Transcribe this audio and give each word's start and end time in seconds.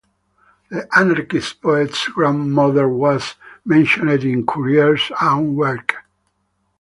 The 0.71 0.87
anarchist 0.97 1.61
poet's 1.61 2.07
grandmother 2.07 2.89
was 2.89 3.35
mentioned 3.63 4.23
in 4.23 4.47
Courier's 4.47 5.11
own 5.21 5.53
work. 5.53 5.93